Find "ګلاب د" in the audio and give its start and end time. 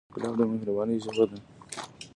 0.15-0.41